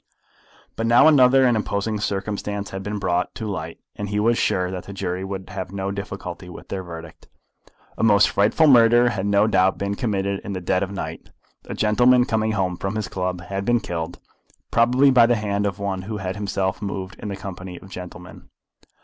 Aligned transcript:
But 0.75 0.87
now 0.87 1.07
other 1.07 1.45
and 1.45 1.55
imposing 1.55 1.99
circumstances 1.99 2.71
had 2.71 2.81
been 2.81 2.97
brought 2.97 3.35
to 3.35 3.45
light, 3.47 3.77
and 3.95 4.09
he 4.09 4.19
was 4.19 4.35
sure 4.35 4.71
that 4.71 4.85
the 4.85 4.93
jury 4.93 5.23
would 5.23 5.51
have 5.51 5.71
no 5.71 5.91
difficulty 5.91 6.49
with 6.49 6.69
their 6.69 6.81
verdict. 6.81 7.27
A 7.99 8.03
most 8.03 8.27
frightful 8.27 8.65
murder 8.65 9.09
had 9.09 9.27
no 9.27 9.45
doubt 9.45 9.77
been 9.77 9.93
committed 9.93 10.39
in 10.39 10.53
the 10.53 10.59
dead 10.59 10.81
of 10.81 10.89
the 10.89 10.95
night. 10.95 11.29
A 11.65 11.75
gentleman 11.75 12.25
coming 12.25 12.53
home 12.53 12.77
from 12.77 12.95
his 12.95 13.07
club 13.07 13.41
had 13.41 13.63
been 13.63 13.79
killed, 13.79 14.17
probably 14.71 15.11
by 15.11 15.27
the 15.27 15.35
hand 15.35 15.67
of 15.67 15.77
one 15.77 16.01
who 16.01 16.17
had 16.17 16.35
himself 16.35 16.81
moved 16.81 17.15
in 17.19 17.27
the 17.27 17.35
company 17.35 17.77
of 17.79 17.91
gentlemen. 17.91 18.49